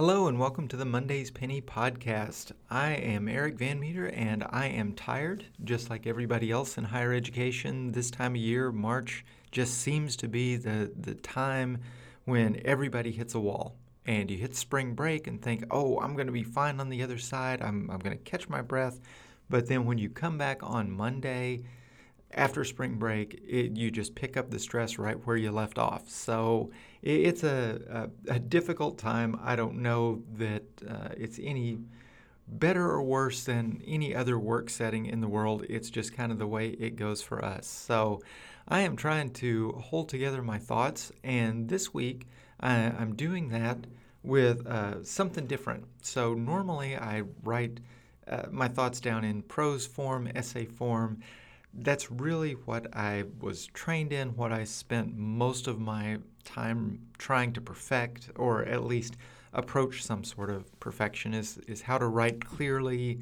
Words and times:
Hello 0.00 0.28
and 0.28 0.38
welcome 0.38 0.66
to 0.68 0.78
the 0.78 0.86
Monday's 0.86 1.30
Penny 1.30 1.60
podcast. 1.60 2.52
I 2.70 2.92
am 2.92 3.28
Eric 3.28 3.58
Van 3.58 3.78
Meter 3.78 4.06
and 4.06 4.42
I 4.48 4.64
am 4.64 4.94
tired, 4.94 5.44
just 5.62 5.90
like 5.90 6.06
everybody 6.06 6.50
else 6.50 6.78
in 6.78 6.84
higher 6.84 7.12
education. 7.12 7.92
This 7.92 8.10
time 8.10 8.32
of 8.32 8.40
year, 8.40 8.72
March, 8.72 9.26
just 9.50 9.74
seems 9.74 10.16
to 10.16 10.26
be 10.26 10.56
the, 10.56 10.90
the 10.98 11.16
time 11.16 11.82
when 12.24 12.62
everybody 12.64 13.10
hits 13.10 13.34
a 13.34 13.40
wall. 13.40 13.76
And 14.06 14.30
you 14.30 14.38
hit 14.38 14.56
spring 14.56 14.94
break 14.94 15.26
and 15.26 15.42
think, 15.42 15.64
oh, 15.70 15.98
I'm 15.98 16.14
going 16.14 16.28
to 16.28 16.32
be 16.32 16.44
fine 16.44 16.80
on 16.80 16.88
the 16.88 17.02
other 17.02 17.18
side. 17.18 17.60
I'm, 17.60 17.90
I'm 17.90 17.98
going 17.98 18.16
to 18.16 18.24
catch 18.24 18.48
my 18.48 18.62
breath. 18.62 19.00
But 19.50 19.66
then 19.66 19.84
when 19.84 19.98
you 19.98 20.08
come 20.08 20.38
back 20.38 20.62
on 20.62 20.90
Monday, 20.90 21.64
after 22.32 22.64
spring 22.64 22.94
break, 22.94 23.42
it, 23.46 23.76
you 23.76 23.90
just 23.90 24.14
pick 24.14 24.36
up 24.36 24.50
the 24.50 24.58
stress 24.58 24.98
right 24.98 25.16
where 25.26 25.36
you 25.36 25.50
left 25.50 25.78
off. 25.78 26.08
So 26.08 26.70
it, 27.02 27.20
it's 27.20 27.44
a, 27.44 28.08
a, 28.28 28.34
a, 28.34 28.38
difficult 28.38 28.98
time. 28.98 29.38
I 29.42 29.56
don't 29.56 29.82
know 29.82 30.22
that 30.36 30.62
uh, 30.88 31.08
it's 31.16 31.40
any 31.42 31.78
better 32.46 32.88
or 32.88 33.02
worse 33.02 33.44
than 33.44 33.82
any 33.86 34.14
other 34.14 34.38
work 34.38 34.70
setting 34.70 35.06
in 35.06 35.20
the 35.20 35.28
world. 35.28 35.64
It's 35.68 35.90
just 35.90 36.14
kind 36.14 36.30
of 36.32 36.38
the 36.38 36.46
way 36.46 36.68
it 36.68 36.96
goes 36.96 37.22
for 37.22 37.44
us. 37.44 37.66
So 37.66 38.22
I 38.68 38.80
am 38.80 38.96
trying 38.96 39.30
to 39.34 39.72
hold 39.72 40.08
together 40.08 40.42
my 40.42 40.58
thoughts, 40.58 41.12
and 41.24 41.68
this 41.68 41.92
week 41.92 42.26
I, 42.60 42.74
am 42.74 43.14
doing 43.16 43.48
that 43.48 43.86
with 44.22 44.66
uh, 44.66 45.02
something 45.02 45.46
different. 45.46 45.84
So 46.02 46.34
normally 46.34 46.96
I 46.96 47.22
write 47.42 47.80
uh, 48.28 48.42
my 48.50 48.68
thoughts 48.68 49.00
down 49.00 49.24
in 49.24 49.42
prose 49.42 49.86
form, 49.86 50.28
essay 50.34 50.66
form 50.66 51.20
that's 51.72 52.10
really 52.10 52.52
what 52.52 52.94
I 52.94 53.24
was 53.40 53.66
trained 53.66 54.12
in, 54.12 54.30
what 54.36 54.52
I 54.52 54.64
spent 54.64 55.16
most 55.16 55.66
of 55.66 55.78
my 55.78 56.18
time 56.44 57.00
trying 57.18 57.52
to 57.52 57.60
perfect, 57.60 58.30
or 58.36 58.64
at 58.64 58.84
least 58.84 59.16
approach 59.52 60.02
some 60.02 60.24
sort 60.24 60.50
of 60.50 60.78
perfection, 60.80 61.34
is, 61.34 61.58
is 61.66 61.82
how 61.82 61.98
to 61.98 62.06
write 62.06 62.44
clearly 62.44 63.20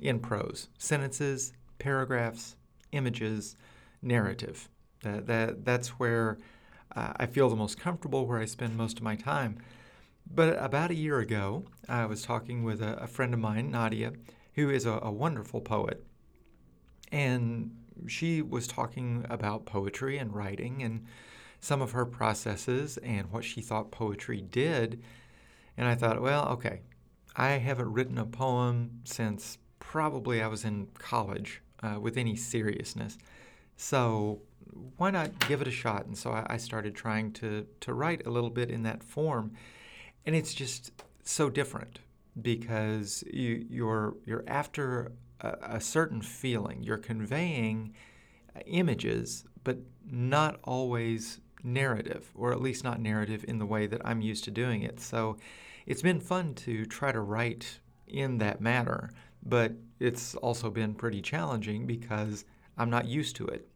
in 0.00 0.18
prose 0.18 0.68
sentences, 0.78 1.52
paragraphs, 1.78 2.56
images, 2.92 3.56
narrative. 4.02 4.68
That, 5.02 5.26
that, 5.26 5.64
that's 5.64 5.88
where 5.90 6.38
uh, 6.94 7.12
I 7.16 7.26
feel 7.26 7.48
the 7.48 7.56
most 7.56 7.78
comfortable, 7.78 8.26
where 8.26 8.40
I 8.40 8.46
spend 8.46 8.76
most 8.76 8.98
of 8.98 9.02
my 9.02 9.16
time. 9.16 9.58
But 10.32 10.62
about 10.62 10.90
a 10.90 10.94
year 10.94 11.18
ago, 11.18 11.64
I 11.88 12.06
was 12.06 12.22
talking 12.22 12.64
with 12.64 12.80
a, 12.80 12.94
a 12.94 13.06
friend 13.06 13.34
of 13.34 13.40
mine, 13.40 13.70
Nadia, 13.70 14.12
who 14.54 14.70
is 14.70 14.86
a, 14.86 14.98
a 15.02 15.10
wonderful 15.10 15.60
poet. 15.60 16.04
And 17.12 17.76
she 18.06 18.42
was 18.42 18.66
talking 18.66 19.24
about 19.28 19.66
poetry 19.66 20.18
and 20.18 20.34
writing 20.34 20.82
and 20.82 21.06
some 21.60 21.82
of 21.82 21.92
her 21.92 22.06
processes 22.06 22.98
and 22.98 23.30
what 23.30 23.44
she 23.44 23.60
thought 23.60 23.90
poetry 23.90 24.40
did. 24.40 25.02
And 25.76 25.86
I 25.86 25.94
thought, 25.94 26.20
well, 26.20 26.48
okay, 26.48 26.80
I 27.36 27.50
haven't 27.50 27.92
written 27.92 28.18
a 28.18 28.26
poem 28.26 29.00
since 29.04 29.58
probably 29.78 30.42
I 30.42 30.46
was 30.46 30.64
in 30.64 30.88
college 30.98 31.62
uh, 31.82 31.98
with 32.00 32.16
any 32.16 32.36
seriousness. 32.36 33.18
So 33.76 34.42
why 34.96 35.10
not 35.10 35.48
give 35.48 35.60
it 35.60 35.68
a 35.68 35.72
shot? 35.72 36.06
And 36.06 36.16
so 36.16 36.30
I, 36.32 36.46
I 36.50 36.56
started 36.56 36.94
trying 36.94 37.32
to, 37.34 37.66
to 37.80 37.94
write 37.94 38.26
a 38.26 38.30
little 38.30 38.50
bit 38.50 38.70
in 38.70 38.82
that 38.84 39.02
form. 39.02 39.52
And 40.26 40.36
it's 40.36 40.54
just 40.54 40.92
so 41.22 41.50
different 41.50 42.00
because 42.40 43.24
you, 43.32 43.66
you're, 43.68 44.16
you're 44.24 44.44
after 44.46 45.12
a, 45.40 45.56
a 45.62 45.80
certain 45.80 46.22
feeling. 46.22 46.82
You're 46.82 46.98
conveying 46.98 47.94
uh, 48.54 48.60
images, 48.66 49.44
but 49.64 49.78
not 50.10 50.60
always 50.64 51.40
narrative, 51.62 52.30
or 52.34 52.52
at 52.52 52.60
least 52.60 52.84
not 52.84 53.00
narrative 53.00 53.44
in 53.46 53.58
the 53.58 53.66
way 53.66 53.86
that 53.86 54.00
I'm 54.04 54.20
used 54.20 54.44
to 54.44 54.50
doing 54.50 54.82
it. 54.82 55.00
So 55.00 55.36
it's 55.86 56.02
been 56.02 56.20
fun 56.20 56.54
to 56.54 56.84
try 56.86 57.12
to 57.12 57.20
write 57.20 57.80
in 58.06 58.38
that 58.38 58.60
manner, 58.60 59.10
but 59.42 59.72
it's 59.98 60.34
also 60.36 60.70
been 60.70 60.94
pretty 60.94 61.20
challenging 61.20 61.86
because 61.86 62.44
I'm 62.76 62.90
not 62.90 63.06
used 63.06 63.36
to 63.36 63.46
it. 63.46 63.68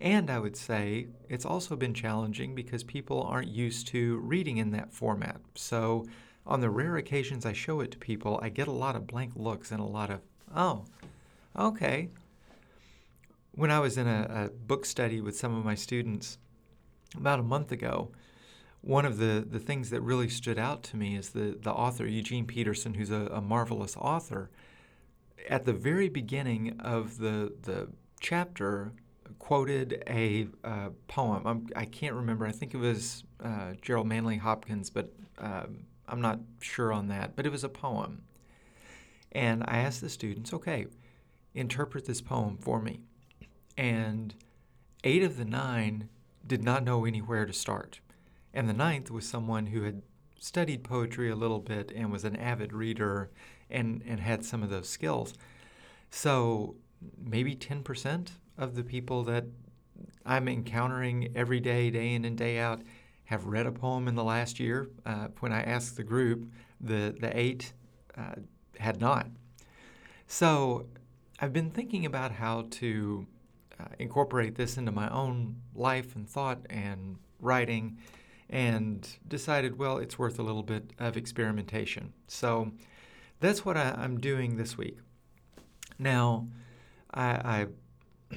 And 0.00 0.28
I 0.28 0.38
would 0.38 0.56
say 0.56 1.08
it's 1.28 1.46
also 1.46 1.76
been 1.76 1.94
challenging 1.94 2.54
because 2.54 2.82
people 2.82 3.22
aren't 3.22 3.48
used 3.48 3.86
to 3.88 4.18
reading 4.18 4.58
in 4.58 4.72
that 4.72 4.92
format. 4.92 5.40
So 5.54 6.04
on 6.46 6.60
the 6.60 6.70
rare 6.70 6.96
occasions 6.96 7.46
I 7.46 7.52
show 7.52 7.80
it 7.80 7.90
to 7.92 7.98
people, 7.98 8.38
I 8.42 8.48
get 8.48 8.68
a 8.68 8.72
lot 8.72 8.96
of 8.96 9.06
blank 9.06 9.32
looks 9.34 9.70
and 9.70 9.80
a 9.80 9.84
lot 9.84 10.10
of, 10.10 10.20
Oh, 10.54 10.84
okay. 11.56 12.10
When 13.52 13.70
I 13.70 13.80
was 13.80 13.96
in 13.96 14.06
a, 14.06 14.46
a 14.46 14.50
book 14.50 14.84
study 14.84 15.20
with 15.20 15.36
some 15.36 15.56
of 15.56 15.64
my 15.64 15.74
students 15.74 16.38
about 17.16 17.40
a 17.40 17.42
month 17.42 17.72
ago, 17.72 18.10
one 18.80 19.06
of 19.06 19.16
the, 19.16 19.46
the 19.48 19.58
things 19.58 19.90
that 19.90 20.02
really 20.02 20.28
stood 20.28 20.58
out 20.58 20.82
to 20.84 20.96
me 20.96 21.16
is 21.16 21.30
the, 21.30 21.56
the 21.60 21.72
author, 21.72 22.06
Eugene 22.06 22.46
Peterson, 22.46 22.94
who's 22.94 23.10
a, 23.10 23.26
a 23.32 23.40
marvelous 23.40 23.96
author. 23.96 24.50
At 25.48 25.64
the 25.64 25.72
very 25.72 26.08
beginning 26.08 26.78
of 26.80 27.18
the, 27.18 27.54
the 27.62 27.88
chapter, 28.20 28.92
quoted 29.38 30.02
a 30.06 30.48
uh, 30.62 30.90
poem. 31.08 31.46
I'm, 31.46 31.66
I 31.74 31.86
can 31.86 32.08
not 32.08 32.20
remember. 32.20 32.46
I 32.46 32.52
think 32.52 32.74
it 32.74 32.78
was 32.78 33.24
uh, 33.42 33.72
Gerald 33.80 34.06
Manley 34.06 34.36
Hopkins, 34.36 34.90
but 34.90 35.10
um, 35.38 35.84
I'm 36.08 36.20
not 36.20 36.40
sure 36.60 36.92
on 36.92 37.08
that. 37.08 37.36
But 37.36 37.46
it 37.46 37.52
was 37.52 37.64
a 37.64 37.68
poem. 37.68 38.22
And 39.32 39.64
I 39.66 39.78
asked 39.78 40.00
the 40.00 40.08
students, 40.08 40.52
okay, 40.52 40.86
interpret 41.54 42.06
this 42.06 42.20
poem 42.20 42.56
for 42.56 42.80
me. 42.80 43.00
And 43.76 44.34
eight 45.02 45.22
of 45.22 45.36
the 45.36 45.44
nine 45.44 46.08
did 46.46 46.62
not 46.62 46.84
know 46.84 47.04
anywhere 47.04 47.46
to 47.46 47.52
start. 47.52 48.00
And 48.52 48.68
the 48.68 48.74
ninth 48.74 49.10
was 49.10 49.28
someone 49.28 49.66
who 49.66 49.82
had 49.82 50.02
studied 50.38 50.84
poetry 50.84 51.30
a 51.30 51.36
little 51.36 51.58
bit 51.58 51.90
and 51.94 52.12
was 52.12 52.24
an 52.24 52.36
avid 52.36 52.72
reader 52.72 53.30
and, 53.70 54.02
and 54.06 54.20
had 54.20 54.44
some 54.44 54.62
of 54.62 54.70
those 54.70 54.88
skills. 54.88 55.34
So 56.10 56.76
maybe 57.18 57.56
10% 57.56 58.28
of 58.56 58.76
the 58.76 58.84
people 58.84 59.24
that 59.24 59.44
I'm 60.24 60.48
encountering 60.48 61.32
every 61.34 61.60
day, 61.60 61.90
day 61.90 62.14
in 62.14 62.24
and 62.24 62.36
day 62.36 62.58
out, 62.58 62.82
have 63.24 63.46
read 63.46 63.66
a 63.66 63.72
poem 63.72 64.08
in 64.08 64.14
the 64.14 64.24
last 64.24 64.60
year. 64.60 64.88
Uh, 65.04 65.28
when 65.40 65.52
I 65.52 65.62
asked 65.62 65.96
the 65.96 66.04
group, 66.04 66.46
the, 66.80 67.14
the 67.18 67.36
eight 67.38 67.72
uh, 68.16 68.34
had 68.78 69.00
not. 69.00 69.28
So 70.26 70.86
I've 71.40 71.52
been 71.52 71.70
thinking 71.70 72.06
about 72.06 72.32
how 72.32 72.66
to 72.70 73.26
uh, 73.80 73.86
incorporate 73.98 74.54
this 74.54 74.76
into 74.76 74.92
my 74.92 75.08
own 75.10 75.56
life 75.74 76.14
and 76.14 76.28
thought 76.28 76.60
and 76.70 77.16
writing 77.40 77.98
and 78.50 79.08
decided, 79.26 79.78
well, 79.78 79.98
it's 79.98 80.18
worth 80.18 80.38
a 80.38 80.42
little 80.42 80.62
bit 80.62 80.92
of 80.98 81.16
experimentation. 81.16 82.12
So 82.28 82.72
that's 83.40 83.64
what 83.64 83.76
I, 83.76 83.94
am 84.02 84.20
doing 84.20 84.56
this 84.56 84.76
week. 84.78 84.98
Now, 85.98 86.48
I, 87.12 87.66
I 88.30 88.36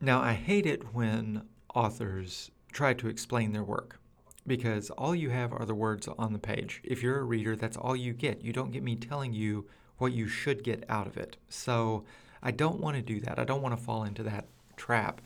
now 0.00 0.20
I 0.20 0.32
hate 0.32 0.66
it 0.66 0.94
when 0.94 1.42
authors 1.74 2.50
try 2.72 2.94
to 2.94 3.08
explain 3.08 3.52
their 3.52 3.64
work 3.64 4.00
because 4.46 4.90
all 4.90 5.14
you 5.14 5.30
have 5.30 5.52
are 5.52 5.66
the 5.66 5.74
words 5.74 6.08
on 6.08 6.32
the 6.32 6.38
page. 6.38 6.80
If 6.84 7.02
you're 7.02 7.18
a 7.18 7.24
reader, 7.24 7.56
that's 7.56 7.76
all 7.76 7.94
you 7.94 8.12
get. 8.12 8.42
You 8.42 8.52
don't 8.52 8.72
get 8.72 8.82
me 8.82 8.96
telling 8.96 9.32
you 9.32 9.68
what 9.98 10.12
you 10.12 10.26
should 10.26 10.64
get 10.64 10.84
out 10.88 11.06
of 11.06 11.16
it. 11.16 11.36
So 11.48 12.04
I 12.42 12.50
don't 12.50 12.80
want 12.80 12.96
to 12.96 13.02
do 13.02 13.20
that. 13.20 13.38
I 13.38 13.44
don't 13.44 13.62
want 13.62 13.76
to 13.76 13.84
fall 13.84 14.04
into 14.04 14.22
that 14.24 14.48
trap, 14.76 15.20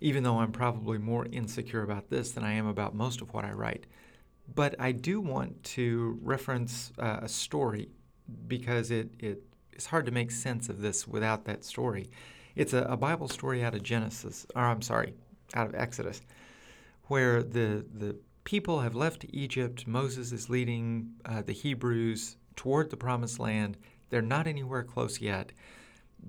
even 0.00 0.22
though 0.22 0.38
I'm 0.38 0.52
probably 0.52 0.98
more 0.98 1.26
insecure 1.32 1.82
about 1.82 2.10
this 2.10 2.32
than 2.32 2.44
I 2.44 2.52
am 2.52 2.66
about 2.66 2.94
most 2.94 3.22
of 3.22 3.32
what 3.32 3.44
I 3.44 3.52
write. 3.52 3.86
But 4.54 4.74
I 4.78 4.92
do 4.92 5.20
want 5.20 5.62
to 5.64 6.18
reference 6.22 6.92
uh, 6.98 7.20
a 7.22 7.28
story 7.28 7.88
because 8.46 8.90
it, 8.90 9.10
it 9.18 9.42
it's 9.72 9.86
hard 9.86 10.04
to 10.06 10.12
make 10.12 10.30
sense 10.30 10.68
of 10.68 10.82
this 10.82 11.08
without 11.08 11.46
that 11.46 11.64
story. 11.64 12.10
It's 12.54 12.72
a, 12.72 12.82
a 12.82 12.96
Bible 12.96 13.28
story 13.28 13.62
out 13.64 13.74
of 13.74 13.82
Genesis, 13.82 14.46
or 14.54 14.62
I'm 14.62 14.82
sorry, 14.82 15.14
out 15.54 15.66
of 15.66 15.74
Exodus, 15.74 16.20
where 17.04 17.42
the 17.42 17.84
the 17.92 18.16
people 18.44 18.80
have 18.80 18.94
left 18.94 19.24
Egypt. 19.30 19.86
Moses 19.86 20.32
is 20.32 20.50
leading 20.50 21.12
uh, 21.24 21.42
the 21.42 21.52
Hebrews 21.52 22.36
toward 22.56 22.90
the 22.90 22.96
promised 22.96 23.38
land. 23.38 23.76
They're 24.10 24.22
not 24.22 24.46
anywhere 24.46 24.82
close 24.82 25.20
yet. 25.20 25.52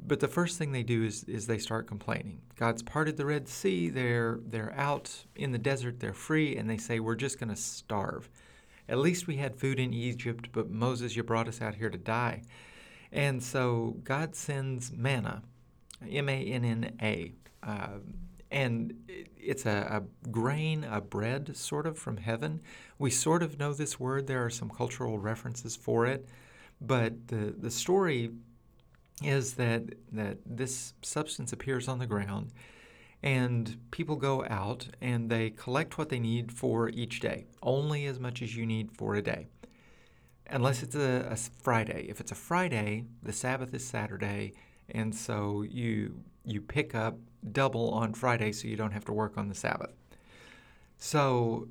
But 0.05 0.19
the 0.19 0.27
first 0.27 0.57
thing 0.57 0.71
they 0.71 0.83
do 0.83 1.03
is, 1.03 1.23
is 1.25 1.45
they 1.45 1.59
start 1.59 1.87
complaining. 1.87 2.41
God's 2.55 2.81
parted 2.81 3.17
the 3.17 3.25
Red 3.25 3.47
Sea. 3.47 3.89
They're, 3.89 4.39
they're 4.43 4.73
out 4.75 5.25
in 5.35 5.51
the 5.51 5.59
desert. 5.59 5.99
They're 5.99 6.13
free. 6.13 6.55
And 6.55 6.69
they 6.69 6.77
say, 6.77 6.99
We're 6.99 7.15
just 7.15 7.39
going 7.39 7.49
to 7.49 7.55
starve. 7.55 8.29
At 8.89 8.97
least 8.97 9.27
we 9.27 9.37
had 9.37 9.55
food 9.55 9.79
in 9.79 9.93
Egypt, 9.93 10.49
but 10.51 10.69
Moses, 10.69 11.15
you 11.15 11.23
brought 11.23 11.47
us 11.47 11.61
out 11.61 11.75
here 11.75 11.89
to 11.89 11.97
die. 11.97 12.41
And 13.11 13.41
so 13.41 13.97
God 14.03 14.35
sends 14.35 14.91
manna, 14.91 15.43
M 16.09 16.29
A 16.29 16.33
N 16.45 16.65
N 16.65 16.95
A. 17.01 17.33
Uh, 17.63 17.99
and 18.51 18.93
it's 19.37 19.65
a, 19.65 20.03
a, 20.03 20.29
grain, 20.29 20.83
a 20.83 21.01
bread, 21.01 21.55
sort 21.57 21.87
of 21.87 21.97
from 21.97 22.17
heaven. 22.17 22.61
We 22.99 23.09
sort 23.09 23.41
of 23.41 23.57
know 23.57 23.73
this 23.73 23.99
word. 23.99 24.27
There 24.27 24.45
are 24.45 24.49
some 24.51 24.69
cultural 24.69 25.17
references 25.17 25.75
for 25.75 26.05
it, 26.05 26.27
but 26.79 27.27
the 27.29 27.55
the 27.57 27.71
story 27.71 28.31
is 29.23 29.53
that 29.55 29.83
that 30.11 30.37
this 30.45 30.93
substance 31.01 31.53
appears 31.53 31.87
on 31.87 31.99
the 31.99 32.07
ground, 32.07 32.51
And 33.23 33.77
people 33.91 34.17
go 34.17 34.45
out 34.49 34.89
and 34.99 35.29
they 35.29 35.49
collect 35.51 35.97
what 35.97 36.09
they 36.09 36.19
need 36.19 36.51
for 36.51 36.89
each 36.89 37.21
day, 37.21 37.45
only 37.61 38.05
as 38.05 38.19
much 38.19 38.41
as 38.41 38.55
you 38.55 38.65
need 38.65 38.91
for 38.91 39.15
a 39.15 39.21
day. 39.21 39.47
Unless 40.49 40.83
it's 40.83 40.95
a, 40.95 41.27
a 41.31 41.37
Friday. 41.37 42.05
If 42.09 42.19
it's 42.19 42.31
a 42.33 42.35
Friday, 42.35 43.05
the 43.23 43.31
Sabbath 43.31 43.73
is 43.73 43.85
Saturday, 43.87 44.53
and 44.89 45.13
so 45.13 45.63
you 45.63 46.19
you 46.45 46.61
pick 46.61 46.93
up 46.93 47.17
double 47.51 47.89
on 47.91 48.13
Friday 48.13 48.51
so 48.51 48.67
you 48.67 48.75
don't 48.75 48.91
have 48.91 49.05
to 49.05 49.13
work 49.13 49.37
on 49.37 49.47
the 49.47 49.55
Sabbath. 49.55 49.93
So 50.97 51.67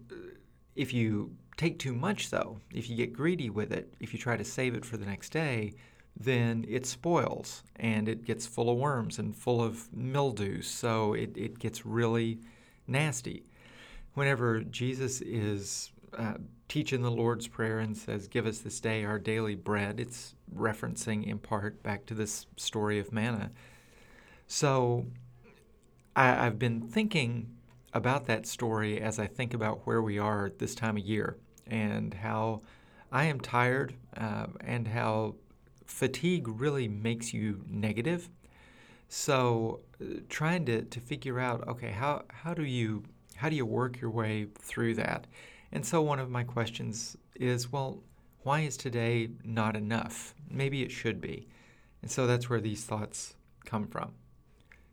if 0.74 0.92
you 0.92 1.34
take 1.56 1.78
too 1.78 1.94
much 1.94 2.30
though, 2.30 2.58
if 2.72 2.88
you 2.88 2.96
get 2.96 3.12
greedy 3.12 3.50
with 3.50 3.72
it, 3.72 3.92
if 4.00 4.12
you 4.12 4.18
try 4.18 4.36
to 4.36 4.44
save 4.44 4.74
it 4.74 4.84
for 4.84 4.96
the 4.96 5.06
next 5.06 5.30
day, 5.30 5.74
then 6.18 6.64
it 6.68 6.86
spoils 6.86 7.62
and 7.76 8.08
it 8.08 8.24
gets 8.24 8.46
full 8.46 8.70
of 8.70 8.78
worms 8.78 9.18
and 9.18 9.34
full 9.34 9.62
of 9.62 9.92
mildew. 9.92 10.62
So 10.62 11.14
it, 11.14 11.36
it 11.36 11.58
gets 11.58 11.86
really 11.86 12.40
nasty. 12.86 13.44
Whenever 14.14 14.60
Jesus 14.60 15.22
is 15.22 15.90
uh, 16.18 16.34
teaching 16.72 17.02
the 17.02 17.10
Lord's 17.10 17.48
Prayer 17.48 17.80
and 17.80 17.94
says, 17.94 18.26
Give 18.28 18.46
us 18.46 18.60
this 18.60 18.80
day 18.80 19.04
our 19.04 19.18
daily 19.18 19.54
bread, 19.54 20.00
it's 20.00 20.34
referencing 20.56 21.22
in 21.26 21.38
part 21.38 21.82
back 21.82 22.06
to 22.06 22.14
this 22.14 22.46
story 22.56 22.98
of 22.98 23.12
manna. 23.12 23.50
So 24.46 25.04
I, 26.16 26.46
I've 26.46 26.58
been 26.58 26.80
thinking 26.80 27.58
about 27.92 28.24
that 28.24 28.46
story 28.46 29.02
as 29.02 29.18
I 29.18 29.26
think 29.26 29.52
about 29.52 29.86
where 29.86 30.00
we 30.00 30.18
are 30.18 30.50
this 30.56 30.74
time 30.74 30.96
of 30.96 31.02
year 31.02 31.36
and 31.66 32.14
how 32.14 32.62
I 33.12 33.24
am 33.24 33.38
tired 33.38 33.92
uh, 34.16 34.46
and 34.62 34.88
how 34.88 35.34
fatigue 35.84 36.48
really 36.48 36.88
makes 36.88 37.34
you 37.34 37.66
negative. 37.68 38.30
So 39.10 39.80
uh, 40.00 40.20
trying 40.30 40.64
to, 40.64 40.80
to 40.80 41.00
figure 41.00 41.38
out, 41.38 41.68
okay, 41.68 41.90
how, 41.90 42.22
how 42.30 42.54
do 42.54 42.64
you 42.64 43.02
how 43.34 43.48
do 43.48 43.56
you 43.56 43.66
work 43.66 44.00
your 44.00 44.10
way 44.10 44.46
through 44.58 44.94
that? 44.94 45.26
And 45.72 45.86
so 45.86 46.02
one 46.02 46.18
of 46.18 46.30
my 46.30 46.44
questions 46.44 47.16
is, 47.34 47.72
well, 47.72 48.02
why 48.42 48.60
is 48.60 48.76
today 48.76 49.30
not 49.42 49.74
enough? 49.74 50.34
Maybe 50.50 50.82
it 50.82 50.90
should 50.90 51.20
be. 51.20 51.48
And 52.02 52.10
so 52.10 52.26
that's 52.26 52.50
where 52.50 52.60
these 52.60 52.84
thoughts 52.84 53.34
come 53.64 53.86
from. 53.86 54.12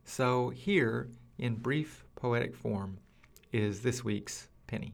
So 0.06 0.50
here, 0.50 1.10
in 1.38 1.56
brief 1.56 2.06
poetic 2.16 2.56
form, 2.56 3.00
is 3.52 3.82
this 3.82 4.04
week's 4.04 4.48
penny. 4.68 4.94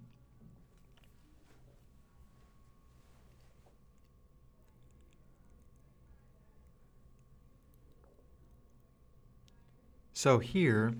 So 10.13 10.39
here, 10.39 10.93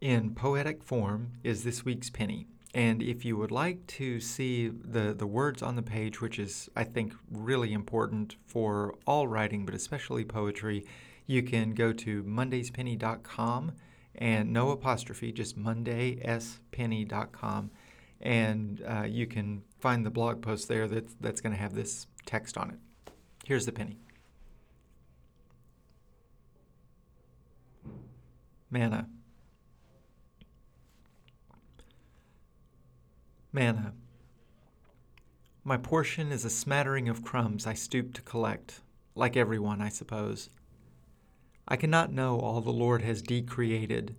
in 0.00 0.34
poetic 0.34 0.82
form, 0.82 1.32
is 1.44 1.62
this 1.62 1.84
week's 1.84 2.10
penny. 2.10 2.48
And 2.72 3.02
if 3.02 3.24
you 3.24 3.36
would 3.36 3.50
like 3.50 3.84
to 3.88 4.20
see 4.20 4.68
the, 4.68 5.12
the 5.12 5.26
words 5.26 5.60
on 5.60 5.74
the 5.74 5.82
page, 5.82 6.20
which 6.20 6.38
is, 6.38 6.70
I 6.76 6.84
think, 6.84 7.14
really 7.30 7.72
important 7.72 8.36
for 8.46 8.94
all 9.06 9.26
writing, 9.26 9.66
but 9.66 9.74
especially 9.74 10.24
poetry, 10.24 10.86
you 11.26 11.42
can 11.42 11.72
go 11.72 11.92
to 11.92 12.22
mondayspenny.com 12.22 13.72
and 14.14 14.52
no 14.52 14.70
apostrophe, 14.70 15.32
just 15.32 15.58
mondayspenny.com. 15.58 17.70
And 18.20 18.84
uh, 18.86 19.06
you 19.08 19.26
can 19.26 19.62
find 19.80 20.06
the 20.06 20.10
blog 20.10 20.42
post 20.42 20.68
there 20.68 20.86
that's, 20.86 21.16
that's 21.20 21.40
going 21.40 21.54
to 21.54 21.60
have 21.60 21.74
this 21.74 22.06
text 22.26 22.56
on 22.56 22.70
it. 22.70 22.78
Here's 23.44 23.66
the 23.66 23.72
penny. 23.72 23.98
Manna. 28.70 29.08
Manna. 33.52 33.94
My 35.64 35.76
portion 35.76 36.30
is 36.30 36.44
a 36.44 36.50
smattering 36.50 37.08
of 37.08 37.24
crumbs 37.24 37.66
I 37.66 37.74
stoop 37.74 38.14
to 38.14 38.22
collect, 38.22 38.80
like 39.16 39.36
everyone, 39.36 39.80
I 39.80 39.88
suppose. 39.88 40.50
I 41.66 41.74
cannot 41.74 42.12
know 42.12 42.38
all 42.38 42.60
the 42.60 42.70
Lord 42.70 43.02
has 43.02 43.22
decreated, 43.22 44.14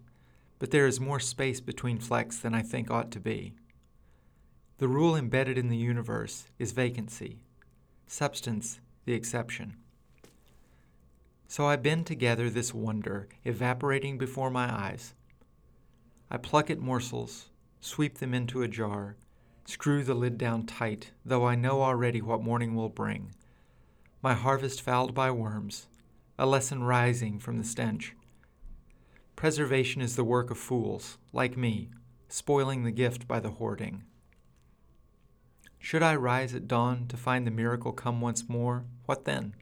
but 0.59 0.71
there 0.71 0.85
is 0.85 0.99
more 0.99 1.19
space 1.19 1.61
between 1.61 1.97
flecks 1.97 2.39
than 2.39 2.53
I 2.53 2.61
think 2.61 2.91
ought 2.91 3.09
to 3.11 3.21
be. 3.21 3.53
The 4.79 4.89
rule 4.89 5.15
embedded 5.15 5.57
in 5.57 5.69
the 5.69 5.77
universe 5.77 6.47
is 6.59 6.73
vacancy, 6.73 7.43
substance 8.07 8.81
the 9.05 9.13
exception. 9.13 9.77
So 11.47 11.67
I 11.67 11.77
bend 11.77 12.05
together 12.05 12.49
this 12.49 12.73
wonder, 12.73 13.29
evaporating 13.45 14.17
before 14.17 14.51
my 14.51 14.69
eyes. 14.69 15.13
I 16.29 16.35
pluck 16.35 16.69
at 16.69 16.79
morsels, 16.79 17.50
sweep 17.81 18.19
them 18.19 18.33
into 18.33 18.61
a 18.61 18.67
jar, 18.67 19.17
screw 19.65 20.03
the 20.03 20.13
lid 20.13 20.37
down 20.37 20.65
tight, 20.65 21.11
though 21.25 21.45
I 21.45 21.55
know 21.55 21.81
already 21.81 22.21
what 22.21 22.43
morning 22.43 22.75
will 22.75 22.89
bring. 22.89 23.33
My 24.21 24.35
harvest 24.35 24.81
fouled 24.81 25.13
by 25.13 25.31
worms, 25.31 25.87
a 26.37 26.45
lesson 26.45 26.83
rising 26.83 27.39
from 27.39 27.57
the 27.57 27.63
stench. 27.63 28.15
Preservation 29.35 30.01
is 30.01 30.15
the 30.15 30.23
work 30.23 30.51
of 30.51 30.57
fools, 30.59 31.17
like 31.33 31.57
me, 31.57 31.89
spoiling 32.29 32.83
the 32.83 32.91
gift 32.91 33.27
by 33.27 33.39
the 33.39 33.51
hoarding. 33.51 34.03
Should 35.79 36.03
I 36.03 36.15
rise 36.15 36.53
at 36.53 36.67
dawn 36.67 37.07
to 37.07 37.17
find 37.17 37.47
the 37.47 37.51
miracle 37.51 37.91
come 37.91 38.21
once 38.21 38.47
more, 38.47 38.85
what 39.07 39.25
then? 39.25 39.55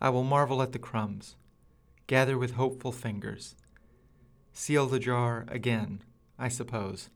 I 0.00 0.08
will 0.08 0.24
marvel 0.24 0.62
at 0.62 0.72
the 0.72 0.78
crumbs, 0.78 1.36
gather 2.06 2.38
with 2.38 2.52
hopeful 2.52 2.92
fingers, 2.92 3.54
seal 4.54 4.86
the 4.86 4.98
jar 4.98 5.44
again, 5.48 6.02
I 6.38 6.48
suppose, 6.48 7.10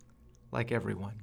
like 0.51 0.73
everyone. 0.73 1.21